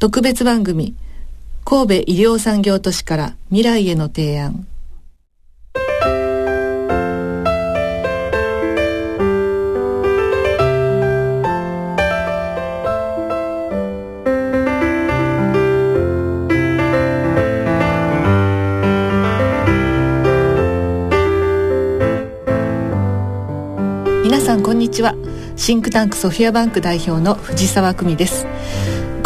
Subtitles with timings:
[0.00, 0.94] 特別番組
[1.64, 4.64] 神戸医療産業都市から未来への提案。
[24.22, 25.16] 皆さんこんにちは。
[25.56, 28.46] シンクタンクソフィアバンク代表の藤沢久美です。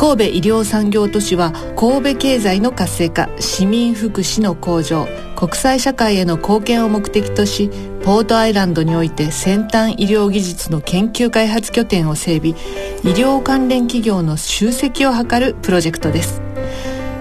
[0.03, 5.07] 神戸医療産業都市は神戸経済の活性化市民福祉の向上
[5.37, 7.71] 国際社会への貢献を目的とし
[8.03, 12.51] ポートアイランドにおいて先端医療技術の研究開発拠点を整備。
[13.05, 16.43] 医療関連企業の集積を図るプロジェクトです。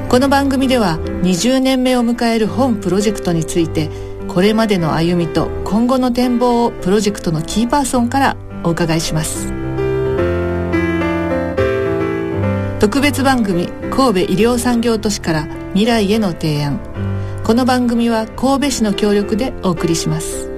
[0.09, 3.91] この番組では20年目を迎える本プロジェクトについて
[4.27, 9.60] これまでの歩みと今後の展望をプロジェクトのキーパーソンからお伺いします。
[12.81, 16.79] 特別番組神戸医療産業都市から未来への提案。
[17.43, 20.49] この番組は神戸市の協力でお送りします。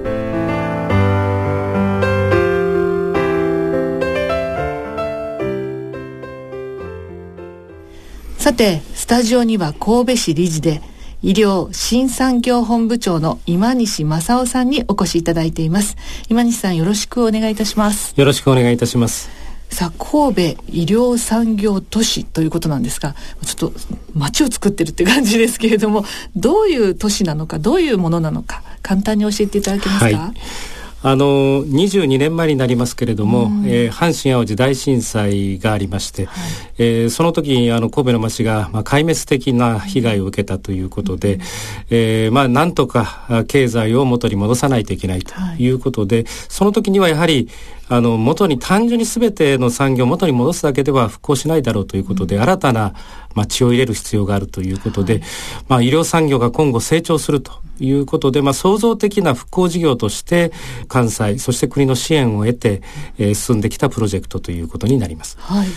[8.38, 10.80] さてスタジオには神戸市理事で
[11.20, 15.98] 医療新産業本部長の今西正夫さんにお越しいただいています。
[16.30, 18.14] 今西さんよろしくお願いいたします。
[18.16, 19.43] よろしくお願いいたします。
[19.70, 23.78] さあ神戸医療産業都市ということなんですがちょっと
[24.14, 26.04] 街を作ってるって感じですけれども
[26.36, 30.34] どういう都市なのかどういうものなのか簡単に教えていただけますか、はい。
[31.06, 36.44] あの22年前になりますけれども、うん、えー、阪神・淡路大震災がありまして、はい、
[36.78, 41.40] えー、その時にあの神戸の町が、まあ、壊滅的な被害を受けたということで、うん、
[41.90, 45.68] えー、まあ、なんとか経済を元に戻さないといけないとい。
[45.68, 47.50] うことで、はい、その時にはやはり
[47.88, 52.94] あの元に単純に全ての産業を元に戻すだけでは復興しないだろうということで、うん、新たな、
[53.34, 55.22] まあ、血を入れる必要があるということで、はい、
[55.68, 60.52] まあ、医療産業が今後成長するということで、まあ、創造的な復興事業として
[60.88, 62.82] 関西そして国の支援を得て、
[63.18, 65.36] えー、進んできたプロジェクトということになります。
[65.40, 65.68] はい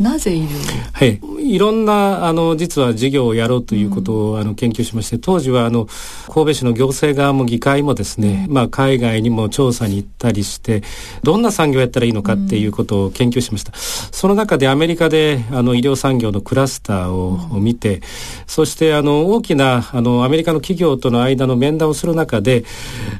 [0.00, 0.48] なぜ医療
[0.94, 1.20] はい。
[1.54, 5.88] いろんな、あの、実は事業をやろうということを、うん、あの、研究しまして、当時は、あの、
[6.26, 10.82] 神戸市の行政側も議会もですね、うん、まあ、海外にも調査に行ったりして、
[11.22, 13.72] どんな産業をやったらいいのかっていうことを研究しました。
[13.74, 18.00] うん、その中でアメリカで、あの、医療産業のクラスターを見て、
[18.46, 22.64] そして、あの、大きな、あの、アメリカの企業との間の面談をする中で、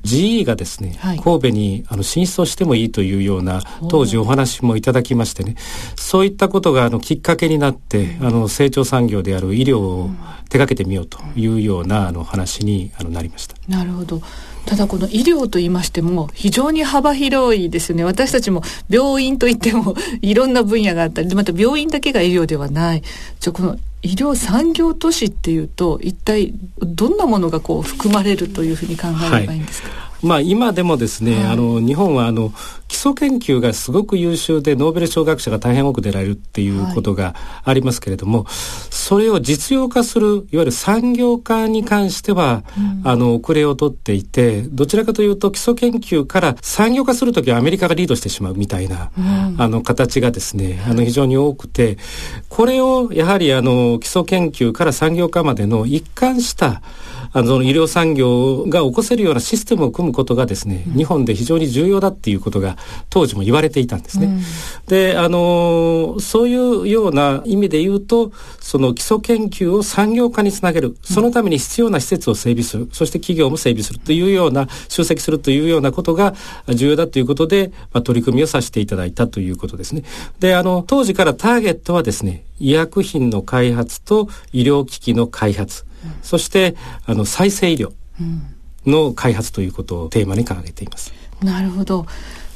[0.04, 3.60] GE がですね、はい、神戸に、あの、進出をしてもいいというような、
[3.90, 5.56] 当時お話もいただきましてね、
[5.96, 10.10] そういったことことがあのきっかけになってあの成長産業である医療を
[10.48, 13.56] 手掛けてみようというようなあの話にあのなりました。
[13.68, 14.22] なるほど。
[14.66, 18.04] ただこの医療と言いましても非常に幅広いですよね。
[18.04, 23.02] 私たちも病院といっても いろんな分野があったりまた病院だけが医療ではない。
[23.40, 32.52] じゃこの医療産業都市っていうと一体どんなものがこう含まれるというふうに考えればいいんですか、はいまあ、今でもですね、はい、あの日本はあの
[32.88, 38.54] 基礎研究がすごく優秀でノーベル賞学者が大変多く出られるっていうことがありますけれども、はい、
[38.90, 51.96] それを実用化するいわゆる産業化に関しては、うん、あの遅れをとっていてどちらかというと基礎研究から産業化する時はアメリカがリードしてしまうみたいな、うん、あの形がですねあの非常に多くて
[52.48, 56.82] これをやはりあの基礎研究から産業化までの一貫した
[57.32, 62.76] あのその医療産業が起こせるようなシステムを組むことがですね、うん、日本で非常に重要だっていうことが
[63.08, 64.26] 当時も言われていたんですね。
[64.26, 64.40] うん、
[64.86, 76.34] で、あのそういうような意味で言うと、その基礎研究を産業化につなげる、そのために必要な施設を整備する、そして企業も整備するというような、集積するというようなことが
[76.68, 80.02] 重要だということで、まあ、取り組みをさせていただいたということですね。
[80.38, 85.84] で、あの、当時からターゲットはですね、医薬品の開発と医療機器の開発、
[86.22, 87.92] そしてあの再生医療
[88.86, 91.12] の開発ということをテーマに掲げています。
[91.42, 92.06] なるほど。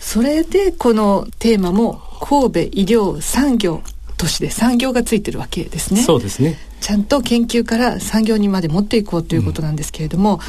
[0.01, 3.83] それでこのテーマも神戸医療産業
[4.17, 6.03] 都市で産業がついてるわけですね。
[6.03, 6.59] そうですね。
[6.81, 10.41] ちゃんと研究から産業にまで持っていこうということなんですけれども、うん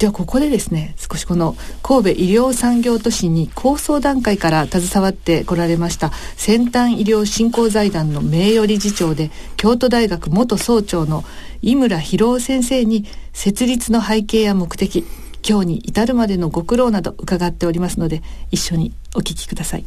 [0.00, 11.22] ではここでですね少しこの神戸医療産業都市に構想段階から携わってこられました先端医療振興財団の名誉理事長で京都大学元総長の
[11.60, 13.04] 井村博夫先生に
[13.34, 15.04] 設立の背景や目的
[15.46, 19.84] 今日に至るまでのご苦労など伺っておりますので一緒にお聞きください。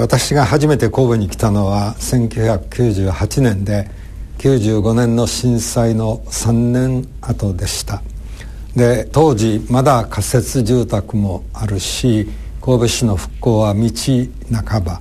[0.00, 3.90] 私が初めて神戸に来たのは1998年で
[4.38, 8.02] 95年の震災の3年後でした
[8.76, 12.28] で当時まだ仮設住宅もあるし
[12.60, 13.90] 神戸市の復興は道
[14.64, 15.00] 半ば。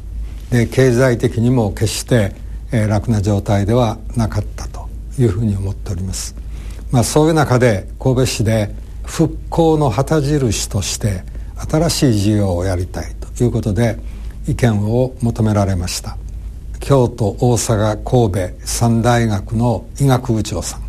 [0.49, 2.33] で経済的にも決して、
[2.71, 4.87] えー、楽な状態ではなかったと
[5.19, 6.35] いうふうに思っております。
[6.91, 8.73] まあ、そういう中で神戸市で
[9.03, 11.23] 復興の旗印として
[11.69, 13.97] 新しい事業をやりたいということで
[14.47, 16.17] 意見を求められました。
[16.79, 20.84] 京都大阪神戸三大学の医学部長さん。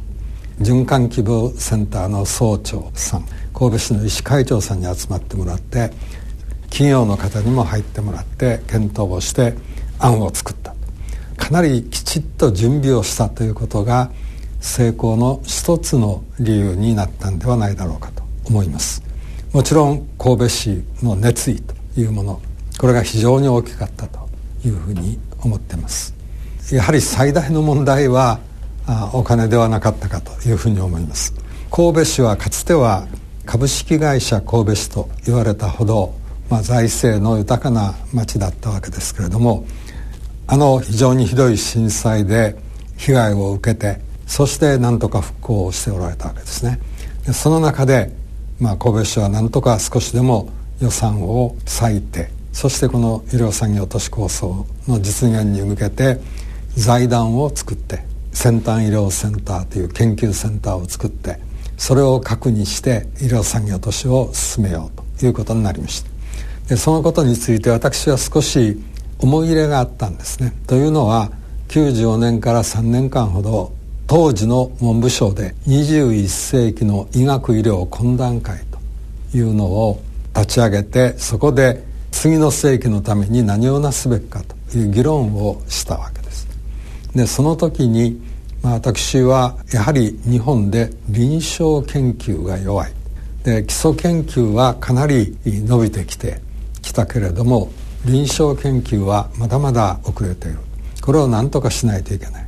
[0.61, 5.91] 循環希望センターの総長さん神戸市の医師会長さんに集まってもらって
[6.71, 9.55] 企業の方にも入ってもらって検討をして
[9.99, 10.75] 案を作った。
[11.37, 14.11] かなりきちっと準備をしたということが
[14.61, 19.03] 成功の一つの理由になったんではないだろうかと思います。
[19.53, 22.43] もちろん神戸市の熱意というもの
[22.79, 24.29] これが非常に大きかったと
[24.65, 26.15] いうふうに思ってます。
[26.73, 28.41] やはり最大の問題は
[29.13, 31.35] お金ではなかったかというふうに思います。
[31.71, 33.07] 神戸市はかつては
[33.45, 36.15] 株式会社神戸市と言われたほど、
[36.49, 39.67] まあ、財政の豊かな町だったわけですけれども
[40.47, 42.57] あの非常にひどい震災で
[42.97, 46.81] 被害を受けてそして何とか復興をしておられたわけですね。
[47.25, 48.13] でその中で、
[48.61, 50.49] まあ、神戸市は何とか少しでも
[50.81, 56.19] 予算を割いてそしてこの医療産業都市構想の実現に向けて
[56.77, 58.05] 財団を作って
[58.37, 61.41] 先端医療センターという研究センターを作って
[61.79, 66.11] それを核にして医療産業都市を進めようということになりました。
[66.69, 68.79] でそのことについて私は少し
[69.19, 70.53] 思い入れがあったんですね。
[70.67, 71.33] というのは
[71.69, 73.73] 95年から3年間ほど
[74.07, 78.61] 当時の文部省で21世紀の医学医療懇談会
[79.33, 80.03] というのを
[80.35, 86.26] 立ち上げてそこで次の世紀のために何をなすべきかという議論をしたわけです。
[87.17, 88.21] でその時に、
[88.63, 92.93] まあ、私はやはり日本で臨床研究が弱い。
[93.43, 96.41] で基礎研究はかなり伸びてきて
[96.83, 97.71] きたけれども
[98.05, 100.59] 臨床研究はまだまだ遅れている。
[101.01, 102.47] これを何とかしないといけない。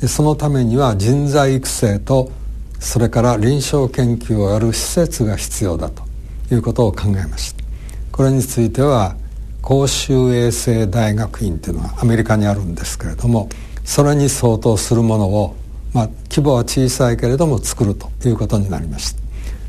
[0.00, 2.30] でそのためには人材育成と
[2.78, 6.02] それから臨床研究をやる施設が必要だと
[6.50, 7.64] いうことを考えました。
[8.12, 9.16] これについては
[9.62, 13.48] 公衆衛生大学院というのはアメリカにあるんですけれども
[13.84, 15.56] それに相当するものを、
[15.92, 19.20] まあ、規模は小さいけれども作るということになりました。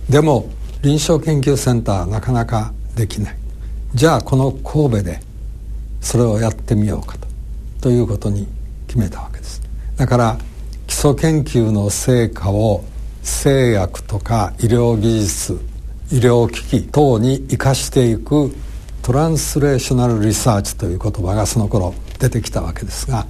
[0.10, 0.50] でも
[0.82, 3.38] 臨床研究センターはなかなかできない。
[3.94, 5.20] じゃあこの神戸で
[6.02, 7.28] それをやってみようかと
[7.82, 8.48] ということに
[8.88, 9.62] 決めたわけです。
[9.98, 10.38] だから
[10.88, 12.84] 基礎研究の成果を
[13.24, 15.60] 製薬とか医療技術
[16.12, 18.54] 医療機器等に生かしていく
[19.02, 23.26] トランスレーショナルリサーチという言葉がその頃出てきたわけですが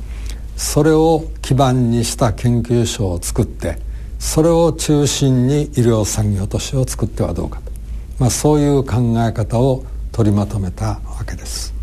[0.62, 3.80] それを基盤にした研究所を作って
[4.20, 7.72] それを中心に医療産業都市を作ってはどうかと、
[8.20, 8.98] まあ、そういう考
[9.28, 11.74] え方を取りまとめたわけです。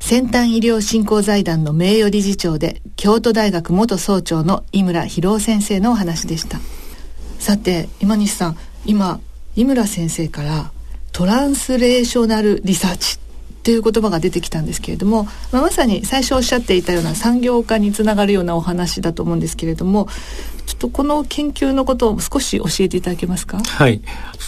[0.00, 6.60] 先端医療振興財団の名誉理事長で京都大学元総長の井村博夫先生のお話でした
[7.38, 9.20] さて今西さん今
[9.56, 10.70] 井村先生から
[11.12, 13.18] トランスレーショナルリサーチ
[13.68, 20.08] という言葉が出てきたんですけれども、まあ、まさに最初おっしゃっていたような産業化につながるようなお話だと思うんですけれども
[20.64, 23.58] ちょっとこの研究のことを少し教えていただけますか？
[23.58, 24.02] はい。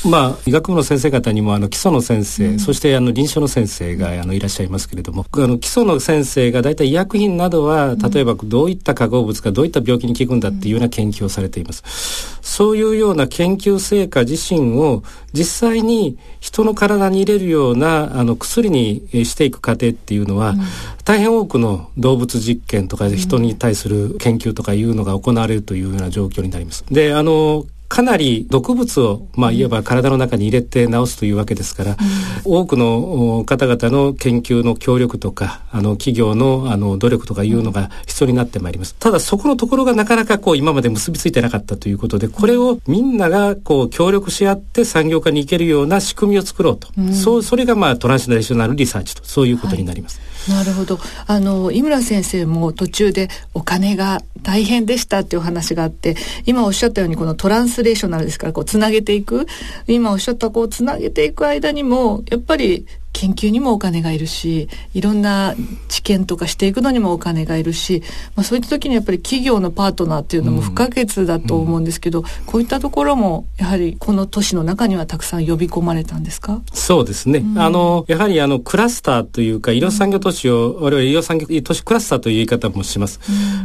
[0.07, 20.61] まあ医学部の先生方にもあの基礎の先生、うん、そしてあの臨床の先生があのいらっしゃいますけれどもあの基礎の先生が大体医薬品などは例えばどういった化合物がどういった病気に効くんだっていうような研究をされています、そういうような研究成果自身を実際に人の体に入れるようなあの薬にしていく過程っていうのは、うん、
[21.05, 26.85] 大変多くの動物実験とか人に対する研究とかいうのが行われるというような状況になります。
[26.90, 31.97] であのかなり毒物を、まあ、いわば体の中に入れて治すというわけですから、
[32.44, 38.94] うん、多くの方々の研究の協力とか、あの、企業の、あの、努力とかいうのが必要になってまいります。
[38.94, 46.87] ただ、そこのところがなかなかこう、今まで結びついてなかったということで、これをみんながこう、協力し合って産業化に行けるような仕組みを作ろうと。
[46.97, 50.20] うん、そう、それがまあ、トランスナショナルリサーチと、そういうことになります。
[50.20, 50.30] はい。
[50.49, 50.99] なるほど。
[51.26, 56.16] あの井村先生も途中でお金が大変でしたっていう話があって
[56.47, 59.47] 今おっしゃったようにこのトランスレーショナルですからこうつなげていく。
[59.87, 65.55] 今おっしゃったこうつなげていく間にもやっぱり研究にもお金がいるしいろんな
[65.88, 68.02] 知見とかしていくのにもお金がいるし、
[68.37, 72.25] まあ、そういった時にやっぱり企業のパートナーっていうのも不可欠だと思うんですけど、うん。
[72.25, 76.62] うん、こういったところもやはりこの都市の中にはたくさん呼び込まれたんですか？
[76.73, 83.21] そうですね、うん、あのやはりあのクラスターというか医療産業都市を、我々医療産業都市クラスターという言い方もします。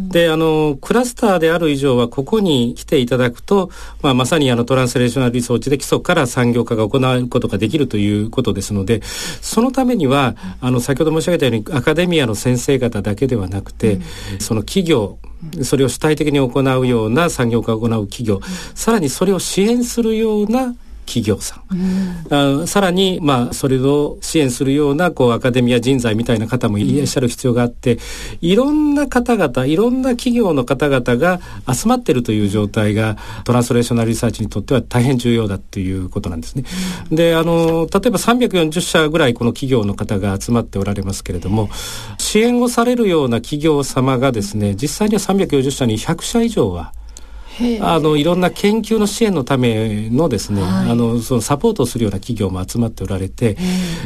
[0.09, 3.69] であのクラスターである以上はここに来ていただくと、
[4.01, 9.01] まあ、まさにあのトランスレーショナルリソーチで基礎から産業化が行われることができるということですので
[9.41, 15.17] そのためにはあの先ほど申し上げたようにアカデミアの先生方だけではなくて、うん、その企業
[15.63, 18.41] それを主体的に行うような産業化を行う企業、
[18.73, 20.75] さらにそれを支援するような
[21.05, 27.99] 企業さん、うん、さらに、まあ、それを支援するようなこうアカデミア人材みたいな方もいらっしゃる必要があって、うん、
[28.41, 31.39] いろんな方々いろんな企業の方々が
[31.71, 36.63] 集まっているという状態がトランスレーショナルリサーチにとっては大変重要だということなんですね。
[37.11, 41.69] うん、であの例えば340社ぐらいこの企業の方が集まっておられますけれども
[42.17, 46.93] 支援をされるような企業様がですね実際には340社に100社以上は
[47.81, 53.57] あのいろんな研究の支援のためのですね、はい、あのそのサポートをするような企業も集まっておられて、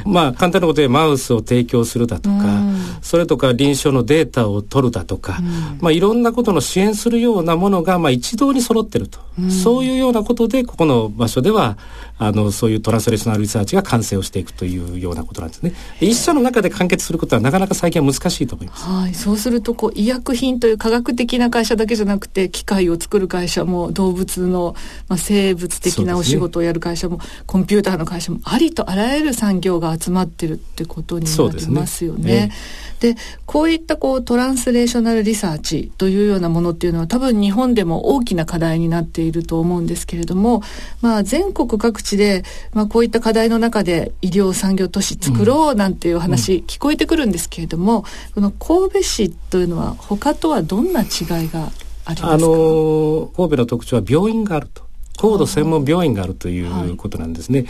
[0.05, 2.61] まあ簡単なことでマウスを提供するだとか、
[3.01, 5.39] それとか臨床のデータを取るだとか、
[5.79, 11.77] まあいろんなことの支援するようなものがまあ一堂に揃ってると、そういうようなことでここの場所では
[12.19, 15.73] あのそういうトランスレーショナルリサーチが完成をしていくというようなことなんですね。
[15.99, 18.85] 一社の中で完結することはなかなか最近は難しいと思います。
[18.85, 24.75] はい、そうするとこう医薬品という科学的な会社だけじゃなくて機械を作る会会社も動物の、
[25.07, 32.51] まあ、生物的なお仕事をやる会社も、ね、コンピューターの会社もありとあらゆる産業が集まってるってことになりますよね。
[32.99, 40.61] で、こういったこうトランスレーショナルリサーチというようなものっていうのは多分日本でも大きな課題になっていると思うんですけれども、
[41.01, 51.05] まあ、全国各地で、まあ、こういった課題の中で医療産業都市作ろうなんていう話、聞こえてくるんですけれども、この神戸市というのは他とはどんな違
[51.45, 51.71] いが
[52.05, 54.89] あの神戸の特徴は病院があると。
[55.19, 57.65] 高度専門病院があるということなんですね。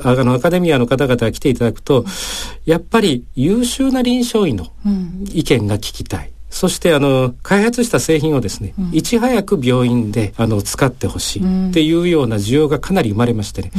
[0.00, 2.06] はい、あの、アカデミアの方々が来ていただくと、
[2.64, 4.68] やっぱり優秀な臨床医の
[5.34, 6.32] 意見が聞きたい。
[6.54, 13.72] そしてあの開発した製品をですね、うん、いち早く病院であの使ってほしいっていうような需要がかなり生まれましてね、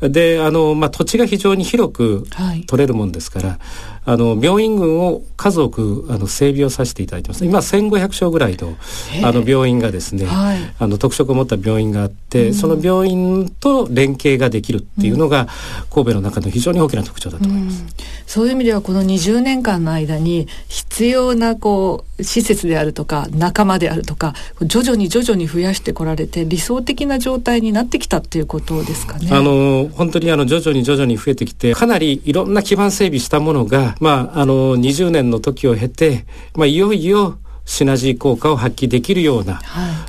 [0.00, 2.26] うん、であの、まあ、土地が非常に広く
[2.66, 3.58] 取れるもんですから、はい、
[4.06, 7.44] あの病院群を数多くあの整備をさせていただいてます。
[7.44, 8.76] 今1500床ぐらいの
[9.22, 15.48] あの病院がですね、はい、あの特色を持った病院があって、うん、その病院と連携ができるっていうのが、
[15.90, 17.84] 神戸の中の非常に大きな特徴だと思います、
[18.26, 29.28] そういう意味ではこの20年間の間に必要なこう施設であるとか仲間であるとか徐々に徐々に増やしてこられて理想的な状態になってきたっていうことですかね。
[29.32, 36.24] あの本当にあの徐々に徐々に増えてきてかなりいろんな基盤整備したものが、まあ、あの20年の時を経て、
[36.54, 39.60] まあ、いよいよシナジー効果を発揮できるような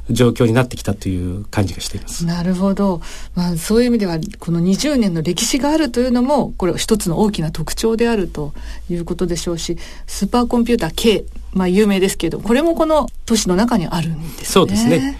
[0.09, 2.25] 状況になってきたという感じがしています。
[2.25, 3.01] はい、なるほど。
[3.33, 8.53] まあそういう意味ではこの20年の歴史があるというのもこれ一つの大きな特徴であると
[8.89, 14.45] いうことでしょうし、スーパーコンピューター K まあ有名ですけど、これもこの都市の中にあるんですね。
[14.45, 15.17] そうですね。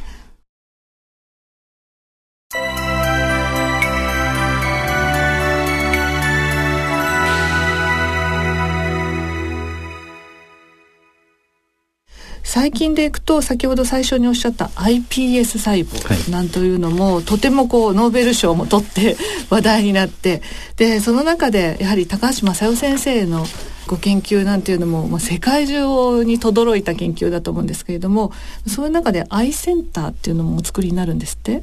[12.55, 19.17] 最近でいくと先ほど最初におっしゃった iPS 細胞なんというのも、はい、とてもこうノーベル賞も取って
[19.49, 20.41] 話題になって
[20.77, 23.43] でその中でやはり高橋正代先生の
[23.87, 28.31] ご研究なんていうのも、まあ、世界中に轟いた研究だと思うんですけれども
[28.65, 31.61] そういう中でアイセンターっていうのもお作りになるんですって？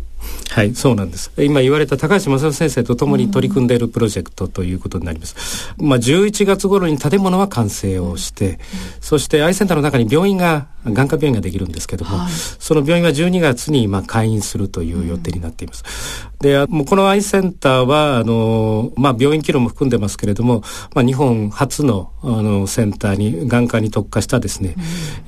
[0.51, 1.33] はいそうなんです。
[1.39, 8.59] 今言われた高橋正先生とともに取り組んでいるプロジェクトということになります、うん、まあ11月頃に建物は完成をして、うん、
[9.01, 15.85] そしてアイセンターの中に病院が眼科病院ができるんですけども、はい、その病院は12月にまあ開院するという予定になっています、
[16.33, 20.63] うん、でもうこのアイセンターはあのまあ病院機能も含んでますけれども、
[20.95, 24.77] まあ、日本初のあのセンターに眼科に特化したですね、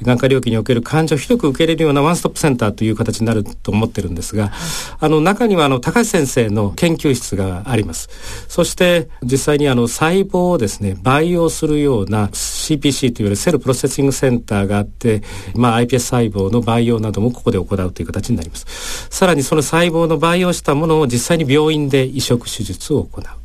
[0.03, 4.53] 眼科料金における患者を広く受け入れるようなワンストップセンターという形になると思ってるんですが、
[4.99, 8.09] あの中にはあの高橋先生の研究室があります。
[8.49, 15.23] そして実際にあの細胞をですね培養するような CPC というセルプロセッシングセンターがあって、
[15.55, 19.09] まあ iPS 細胞の培養などもここで行うという形になります。
[19.11, 23.44] さらにその細胞の培養したものを実際に病院で移植手術を行う。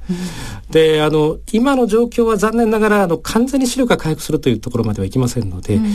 [0.69, 5.85] であの今の状況は残念ながらあの完全に視力が回復するというところまではいきませんので、うん、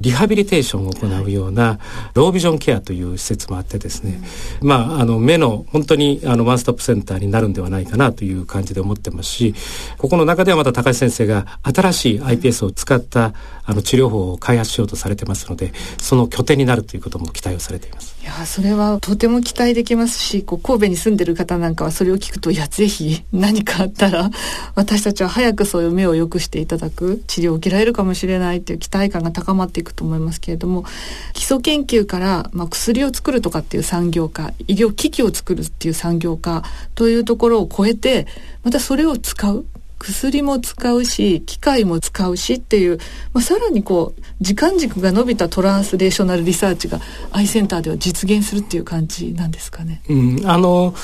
[0.00, 1.78] リハビリテーションを行うような、
[2.14, 4.20] ロービジョンケアという施設もあってですね、
[4.60, 9.54] うん、まああの目の本当にあのワンストップセンターになるんではないかなという感じで思ってますし
[9.98, 13.32] ここの中ではまた高橋先生が新しい iPS を使った
[13.64, 18.13] あの治療法を開発しようとされてますのでその拠点になるということも期待をされています。
[18.24, 24.30] いやそれはとても期待できますしこう神戸に住んでる方なんかはそれを聞くといやぜひ何かあったら
[24.74, 30.86] 私たちは早くそういう目を良くしていただく治療を受けられるかもしれないという期待感が高まっていくと思いますけれども
[31.34, 36.64] 基礎研究から、まあ、薬を作るとかっていう産業化医療機器を作るっていう産業化
[36.94, 38.26] というところを超えて
[38.62, 39.66] またそれを使う。
[39.98, 42.98] 薬も使うし機械も使うしっていう、
[43.32, 47.00] まあ、さらにこう時間軸が伸びたトランスレーショナルリサーチが
[47.32, 50.02] アイセンターでは実現するっていう感じなんですかね。
[50.08, 50.94] うん、あの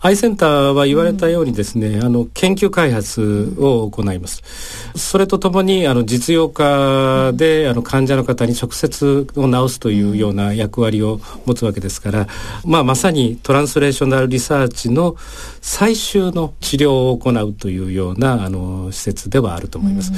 [0.00, 4.42] アイセンターは言われたようにですね、うん、あの研究開発を行います。
[4.94, 12.26] それとともにあの実用化であの患者の方に直接を治すというような役割を持つわけですから、
[12.64, 15.16] まあ、まさにトランスレーショナルリサーチの
[15.60, 20.12] 最終の治療を行うというようなあの施設ではあると思います。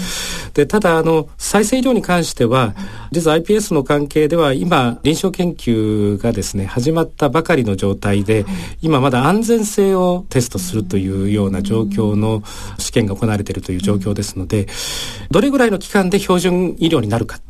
[0.46, 2.74] うん、でただあの再生医療に関しては
[3.10, 8.44] 実は iPS の関係では今臨床研究がですね始まったばかりの状態で、
[8.82, 12.42] 今まだ安全性をテストするというような状況の
[12.78, 14.66] 試験が行われているという状況ですので、
[15.30, 17.40] どれぐらいの期間で標準医療になるか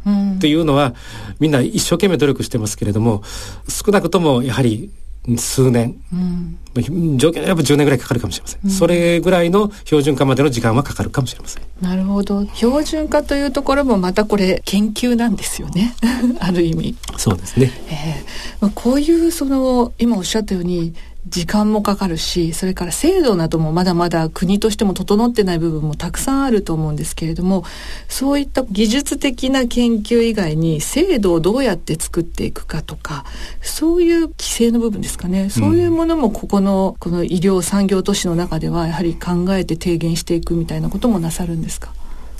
[0.40, 0.94] というのは、
[1.40, 3.22] みんな一生懸命努力してますけれども
[3.68, 4.90] 少なくともやはり
[5.36, 11.62] 数年、うん、条件やっぱ10年ぐらいかかるかもしれません、うん、それぐらいの標準化までの時間はかかるかもしれません。
[11.80, 12.46] なるほど。
[12.54, 15.94] 標準化というところもまたこれ研究なんですよね。
[16.40, 16.96] ある意味。
[17.16, 20.94] そうですね、えーまあ、こういうその今おっしゃったように
[21.28, 27.64] 時間もかかるしそれから制度などもまだまだ国としても整ってない部分もたくさんあると思うんですけれども
[28.08, 33.24] そういった技術的な研究以外に制度をどうやって作っていくかとか
[33.62, 35.50] そういう規制の部分ですかね。
[35.50, 41.92] そういうものもここのこの医療産業都市の中ではやはり考えて提言していくみたいなこともなさるんですか？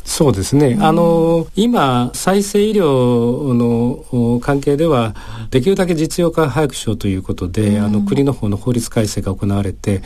[0.09, 5.15] そうですね、うん、あの今再生医療の関係では
[5.51, 10.01] できるだけ実用化を早くしようということで、うん、あの国の方の法律改正が行われて、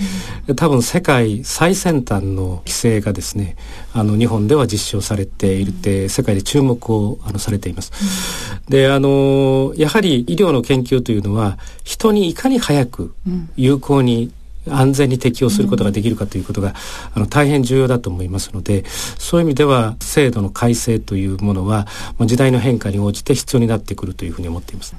[0.48, 3.56] うん、多分世界最先端の規制がですね
[3.94, 7.92] あの日本では実施をされているって、世界で注目をあのされています。
[8.68, 13.14] であのやはり医療の研究というのは人にいかに早く
[13.56, 14.32] 有効に
[14.68, 16.74] 安全に適用することができるかということが、うん、
[17.14, 18.84] あの大変重要だと思いますので
[19.18, 21.86] そういう意味では制度の改正というものは
[22.20, 24.94] 時代の変化に応じて必要になってくるというふうに思っています。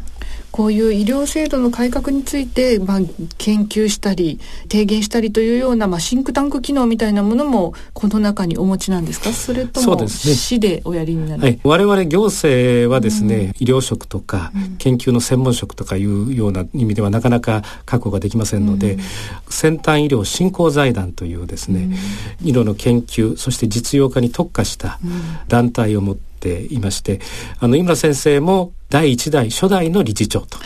[0.51, 2.99] こういう医療制度の改革について、まあ、
[3.39, 4.39] 研究したり
[4.71, 9.33] 提言したりというような、まあ、シンクタンク機能みたいなものもこの中にお持ちなんですか？
[9.33, 18.99] それとも市でおやりになる、ねはい、我々行政はですね、うん、医療職とか、研究の専門職とかいうような意味ではなかなか確保ができませんので、うん、
[19.53, 21.89] 先端医療振興財団というですね、
[22.43, 24.99] 医療の研究そして実用化に特化した
[25.47, 27.21] 団体を持っていまして
[27.59, 30.59] あの井村先生も第1代初代の理事長と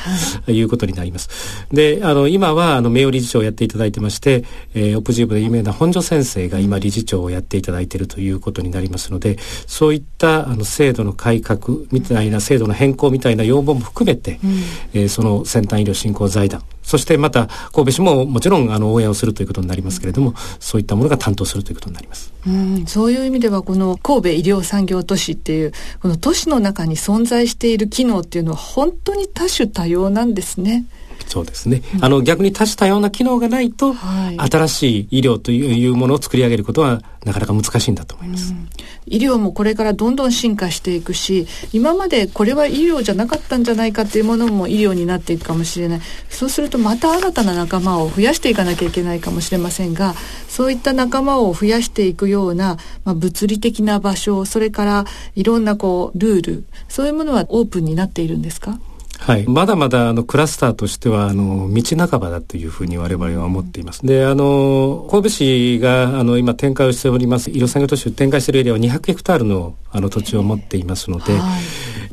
[0.52, 0.68] い。
[0.68, 1.30] うことになります。
[1.62, 14.52] はい、で、あの、今は、あの、名誉理事長をやっていただいてまして、えー、オプジーブで有名な本庶先生が今理事長をやっていただいているということになりますので、そういったあの制度の改革みたいな、制度の変更みたいな要望も含めて、うん、
[14.94, 22.32] えー、その先端医療振興財団、そしてまた神戸市ももちろんあの応援をするということになりますけれども、そういったものが担当するということになります。
[22.48, 30.86] うん、そういう意味ではこの神戸医療産業都市っていうこの都市の中に存在している機能っていうのは本当に多種多様なんですね。
[31.28, 38.70] そうですね、うん、あの逆に多種多様な機能がないと、はい、新しい医療というものを作り上げることはなかなか難しいんだと思います、うん、
[39.08, 46.02] 医療もこれからどんどん進化していくし今までこれは医療じゃなかったんじゃないかっていうものも医療になっていくかもしれない。
[46.30, 50.14] そうするとまた新たな仲間を増やしていかなきゃいけないかもしれませんが
[50.48, 58.80] そういった仲間を増やしていくような、まあ、物理的な場所それからいろんなこうルールそういうものはオープンになっているんですか？
[59.20, 64.06] はい、まだまだあのクラスターとしてはあの道半ばだというふうに我々は思っています。
[64.06, 71.62] で、あの神戸市があの今展開をしております医療産業都市を展開しているエリアは200ヘクタールのあの土地を持っていますので、はい、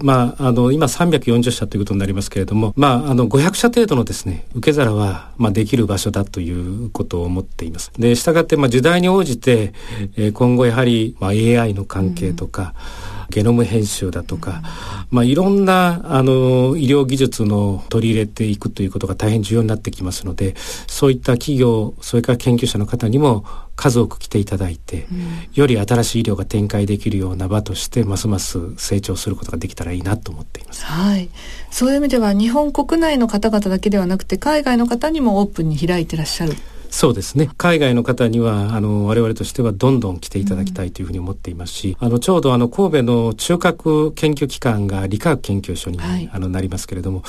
[0.03, 7.93] まああの今340社ということになりますけれども、まああの500社程度のですね受け皿はまあできる場所だということを思っています。
[7.99, 9.73] で、したがってまあ時代に応じて、
[10.17, 12.75] えー、今後やはりまあ AI の関係とか、
[13.09, 14.63] うんゲノム編集だとか、
[15.11, 20.55] まあ、いろんなあの医療技術の取り入れていくということが大変重要になってきますので
[20.87, 23.45] そういった企業それから研究者の方にも
[23.77, 30.85] 数多く来ていただいて、うん、より新しい医療が展開できるような場としてますます成長することができたらいいなと思っています。
[30.85, 31.29] はい、
[31.71, 36.55] そういう意味では日本国内の方々だけではなくて海外の方にもオープンに開いてらっしゃる
[36.95, 37.51] そうですね。
[37.59, 47.25] 海外の方にはあの我々としてはどんどん来ていただきたいというふうに思っていますし、うん、あのちょうどあの神戸の中核研究機関が理化学研究所に、はい、あのなりますけれども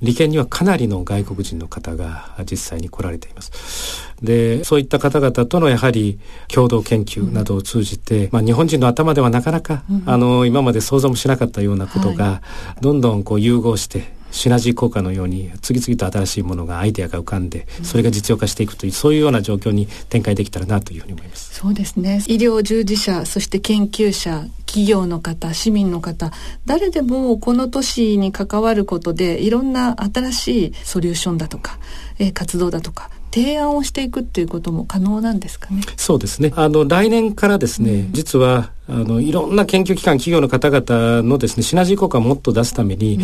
[0.00, 4.10] 理研にはかなりの外国人の方が実際に来られています。
[4.22, 12.42] でそういった方々とのやはり共同研究などを通じて、うん、まあ、日本人の頭ではなかなか、うん、あの今まで想像もしなかったようなことが、は
[12.78, 26.30] い、どんどんこう融合してシナジー効果のように次々と新しいものがアイデアが浮かんでそれが実用化していくというそういうような状況に展開できたらなというふうに思いますそうですね医療従事者そして研究者企業の方市民の方
[26.64, 31.78] 誰でもこの都市に関わることでいろんな新しいソリューションだとか、
[32.18, 35.82] えー、活動だとか提案をしていくっていうことも可能なんですかね？
[35.96, 36.52] そうですね。
[36.56, 43.18] あの来年からですね、うん、実はあのいろんな研究機関企業の方々のですねシナジー効果をもっと出すために、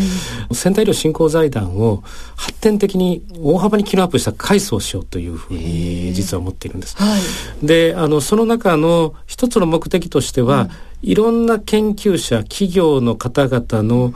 [0.48, 2.02] うん、先端医療振興財団を
[2.36, 6.96] 発展的に大幅に機能アップした改装しようというふうに実は思っているんです。
[6.96, 7.18] は
[7.62, 10.70] い、であのその中の一つの目的としては、うん。
[11.02, 14.14] いろんな研究者企業の方々の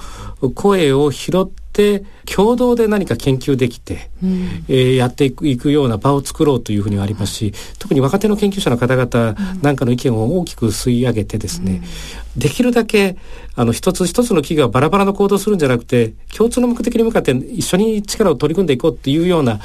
[0.54, 1.46] 声を拾っ
[1.80, 11.82] て共同で何か研究できて、うん、えー、やっていくいくような場を作ろうというふうにはありますし特に若手の研究者の方々なんかの意見を大きく吸い上げてですね、
[12.36, 13.16] うん、できるだけ
[13.56, 19.58] あの一つ一つの企業はバラバラの行動するんじゃなくて共通の目的に向かって一緒に力を取り組んでいこうっていうような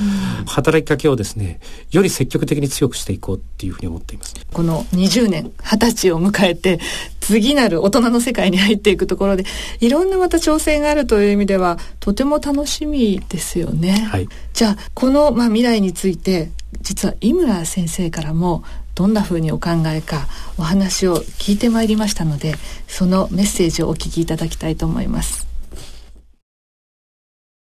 [0.45, 1.59] 働きかけをですね
[1.91, 4.35] より積極的に強くしていこうっていうふうに思っています。
[4.51, 6.79] この20年20歳を迎えて
[7.25, 9.45] 次なる大人の世界に入っていくところで
[9.79, 13.93] いろんなまた挑戦があるという意味ではとても楽しみですよね。
[14.11, 20.27] はい、じゃあこの、まあ、未来について実は井村先生からもどんなふうにお考えか
[20.59, 22.53] お話を聞いてまいりましたので
[22.87, 25.47] そのメッセージをお聞きいただきたいと思います。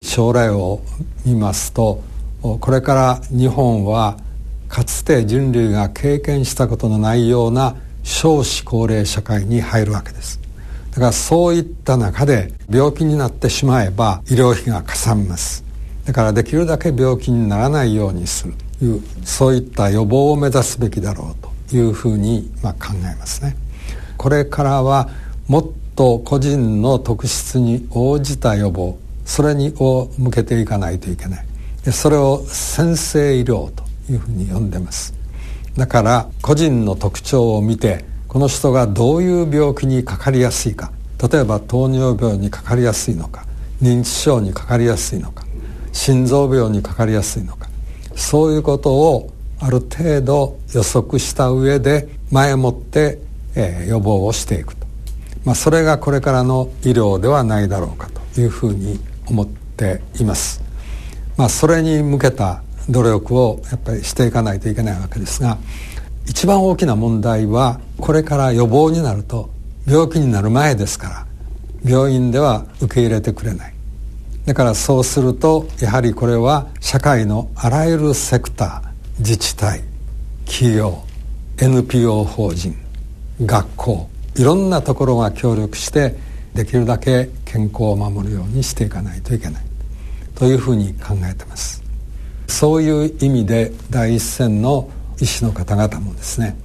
[0.02, 0.80] 将来を
[1.26, 2.02] 見ますと
[2.40, 4.16] これから日本は
[4.68, 10.40] かつて人類が経験したことのないような少子高齢社会に入るわけです。
[10.90, 15.64] だからそういった中で病気になってしまえば医療費がかさみます。
[16.04, 18.54] だからできるだけ病気にならないようにする。
[18.78, 23.56] というそういった予防を目指すべきだろうというふうにまあ考えますね。
[24.16, 25.08] これからは
[25.46, 31.46] もっと個人の特質に応じた予防それにを向けていかないといけない。
[31.84, 35.19] でそれを先生医療というふうに呼んでます。
[35.76, 40.92] だから個人の特徴を見てこの人がどういう病気にかかりやすいか。
[41.30, 43.44] 例えば糖尿病にかかりやすいのか。
[43.82, 45.44] 認知症にかかりやすいのか。
[45.92, 47.68] 心臓病にかかりやすいのか。
[48.14, 53.18] そういうことをある程度予測した上で前もって、
[53.54, 54.86] えー、予防をしていくと、
[55.44, 60.62] まあ、それがこれからの医療ではないだろうかというふうに思っています。
[61.36, 65.58] まあ、それに向けた努力をやっぱりしていかないといけないわけですが
[66.26, 69.50] 一番大きな問題はこれから予防になると
[69.86, 71.26] 病気になる前ですから
[71.84, 73.74] 病院では受け入れてくれない。
[74.46, 79.82] だからそうするとやはりこれは社会のあらゆるセクター自治体
[80.46, 81.04] 企業
[81.58, 82.74] NPO 法人
[83.44, 86.16] 学校いろんなところが協力して
[86.54, 89.62] できるだけ健康を守るようにしていかないといけない。
[90.34, 91.79] というふうに考えてます。
[92.50, 96.56] そういう意味で第一線の医師の方々もですね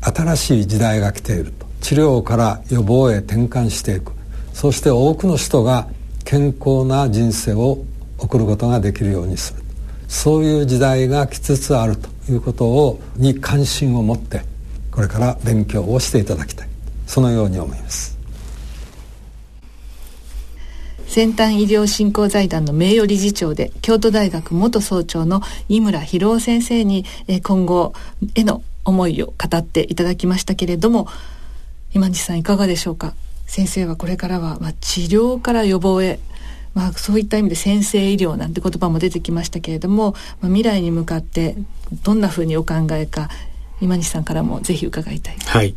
[0.00, 1.66] 新しい時代が来ていると。
[1.80, 4.12] 治療から予防へ転換していく。
[4.52, 5.88] そして多くの人が
[6.24, 7.84] 健康な人生を
[8.18, 9.62] 送ることができるようにする。
[10.08, 14.42] そういう時代が来つつあるということをに関心を持って
[14.90, 16.68] これから勉強をしていただきたい。
[17.06, 18.15] そのように思います。
[21.16, 27.06] 先端医療振興財団の名誉理事長で京都大学元総長の井村博夫先生に
[27.42, 27.94] 今後
[28.34, 31.08] への思いを語っていただきましたけれども
[31.94, 33.14] 今西さんいかがでしょうか？
[33.46, 36.20] 先生はこれからは、まあ、治療から予防へ
[36.74, 41.56] まあ、そういった意味で先生医療なんて言葉も出てきましたけれども、まあ、未来に向かって
[42.02, 43.30] どんなふうにお考えか
[43.80, 45.36] 今西さんからもぜひ伺いたい。
[45.38, 45.74] はい。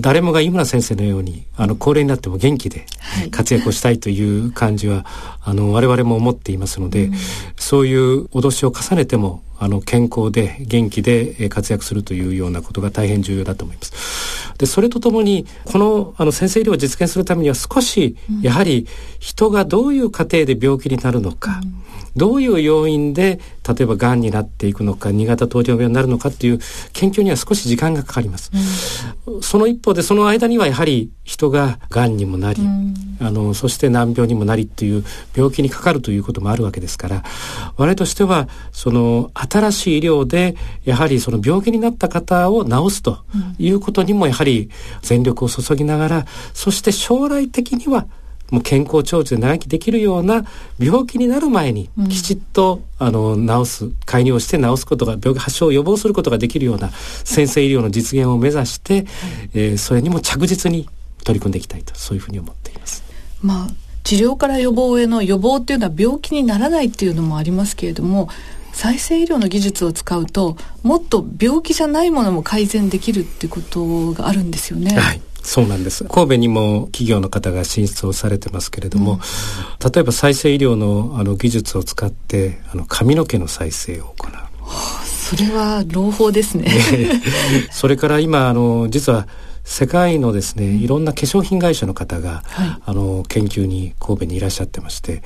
[0.00, 2.86] 誰もが井村先生のように、あの、高齢になっても元気で
[3.30, 5.04] 活躍をしたいという感じは、はい、
[5.50, 7.14] あの、我々も思っていますので、うん、
[7.56, 14.54] そういう脅しを重ねても、あの、健康で元気で活躍するというようなことが大変重要だと思います。
[14.58, 18.86] で、それとともに、この、あの、先生医療を実現するためには少し、やはり
[19.20, 21.86] 人がどういう過程で病気になるのか、うん
[22.16, 26.60] どういう要因で例えばがんになっていくのか2型糖尿病になるのかっていう
[26.92, 28.50] 研究には少し時間がかかります、
[29.26, 37.22] うん、その一方でその間にはやはり人ががんにもなり、うん、あのそして難病にもなりっていう病気にかかるということもあるわけですから
[37.76, 43.18] 我々としてはその新しい医療でやはりその病気になった方を治すと
[43.58, 44.70] いうことにもやはり
[45.02, 48.06] 全力を注ぎながらそして将来的には
[48.50, 50.44] もう健康長寿で長生きできるような
[50.78, 59.06] 病気になる前にきちっと、うん、あの治す介入をして治すことが病気発症を予防することができるような先生医療の実現を目指して、うん、
[59.54, 60.88] えー、それにも着実に
[61.24, 63.02] 取り組んでいきたいとそういうふうに思っています。
[63.42, 63.68] まあ
[64.04, 68.28] 治療から予防への予防っていうのは病気にならないっていうのもありますけれども
[68.72, 74.96] 再生医療の技術を使うともっと病気じゃないものも改善できるってことがあるんですよね。
[74.96, 76.04] はいそうなんです。
[76.04, 84.32] 神戸にも企業の方が進出をされてますけれども、うん、例えば再生医療のあの技術を使ってあの髪の毛の再生を行う。
[84.32, 86.66] はあ、それは朗報ですね。
[87.70, 89.28] それから今あの実は
[89.62, 95.20] 世界のですね、いろんな化粧品会社の方が、はい、あの研究に神戸にいらっしゃってまして、うん、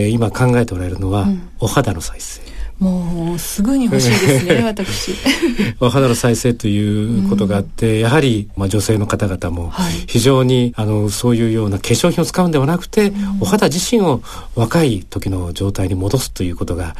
[0.00, 2.53] えー、今考えておられるのは、うん、お肌の再生。
[2.80, 5.12] もうすぐに欲しいですね私。
[5.80, 9.72] お肌の再生ということがあって、うん、やはり、まあ、女性の方々も
[10.06, 14.22] 非常に、はい、あのそういうような化粧品を使うんではなくて、うん、お肌自身を
[14.54, 16.96] 若い時の状態に戻すということが、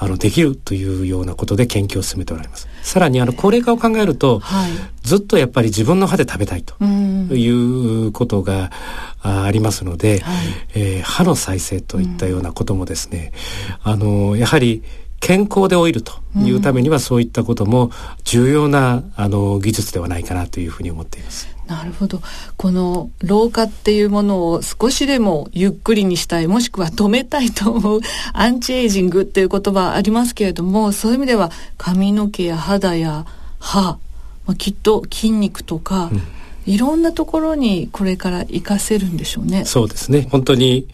[0.00, 2.68] うん、あのできるというようなことで研究を進めておられます。
[2.82, 4.70] さらにあの高齢化を考えると、はい、
[5.02, 6.82] ずっとやっぱり自分の歯で食べたいと
[7.34, 7.48] い
[8.06, 8.70] うことが、
[9.24, 13.32] ありますので、はい、えー、歯の再生といったようなこともですね、
[13.82, 14.82] あのやはり
[15.22, 17.92] 健康で老いるというためには、そういったことも
[18.24, 21.48] 重要なあの技術ではないかなというふうに思っています。
[21.68, 22.20] なるほど
[22.56, 28.00] この老化っていうものを少しでもゆっくりにしたいもしくは止めたいと思う
[28.34, 33.24] アンチエイジングっていう言葉ありますけれどもそういう意味では髪の毛や肌や
[33.60, 33.98] 歯、ま
[34.48, 36.22] あ、きっと筋肉とか、うん
[36.66, 39.64] いろんなところにこれから活かせるんでしょうね。
[39.64, 40.28] そうですね。
[40.30, 40.86] 本当に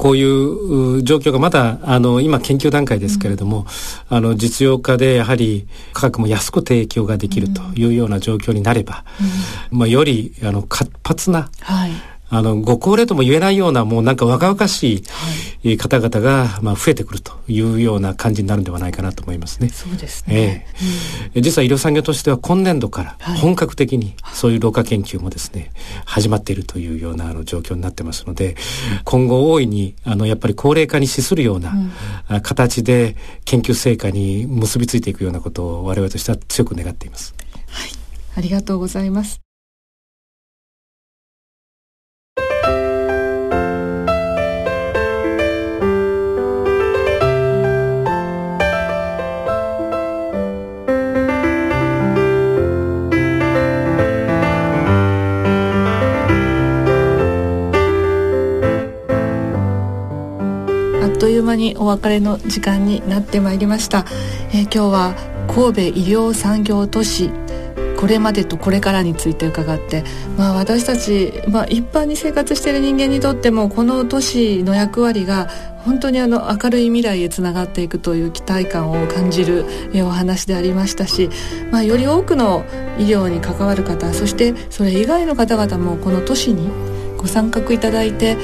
[0.00, 3.66] こういう状況がまだあの今研究段階ですけれども、
[4.10, 9.04] うん、あの実用化でやはり価格も安く提供ができるというような状況になれば、
[9.70, 11.90] うん、まあよりあの活発な、はい
[12.30, 15.02] あの、ご高齢とも言えないような、もうなんか若々し
[15.64, 19.68] い方々が、まあ、増えてくるというような感じになるんではないかなと思いますね。
[19.68, 20.66] そうですね。
[21.34, 25.72] えー、実は医療産業としては今年度から本格的にそういう老化研究もですね、
[26.04, 28.54] 始まっているというようなあの状況になってますので、
[29.04, 31.72] 今後大いに、あの、やっぱり高齢化に資するような、
[32.30, 37.34] うん、形で研究成果に結びついていくようなことを我々としては強く願っています。
[37.66, 37.90] はい。
[38.36, 39.40] ありがとうございます。
[61.20, 64.06] という間にお別れの時間になってまいりました、
[64.52, 65.14] えー、今日は
[65.48, 67.30] 神戸医療産業都市。
[67.98, 70.04] これまでとこれからについて伺って、
[70.38, 75.50] まあ、私たち、まあ、一般に生活している人間にとってもこの都市の役割が
[75.84, 81.28] 本当にあの明るい未来へつながっていくという期待感を感じるお話でありましたし、
[81.70, 82.64] まあ、より多くの
[82.98, 86.70] 医療に関わる方そしてそれ以外の方々もこの都市に
[87.20, 88.38] ご参画いただいて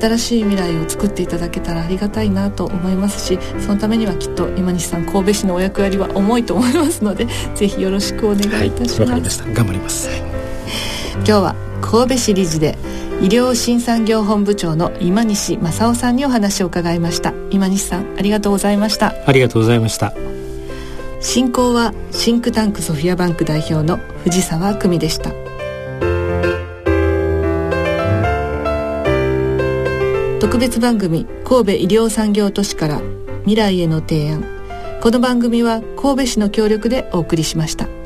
[0.00, 10.08] 新しい未来を作っていただけたらありがたいなと思いますしそのためにはきっと今西さん神戸市のお役割は重いと思いますので ぜひよろしくお願いいたします、はい、ま頑張ります、
[11.16, 12.78] 今日は神戸市理事で
[13.20, 17.34] 医療新産業本部長の今西正夫さんにお話を伺いました。
[17.50, 19.12] 今西さんありがとうございました。
[19.26, 20.14] ありがとうございました。
[21.20, 25.49] 進行はシンクタンクソフィアバンク代表の藤沢久美でした
[30.40, 33.02] 特別番組神戸医療産業都市から
[33.40, 34.42] 未来への提案
[35.02, 37.99] この番組は神戸市の協力でお送りしました。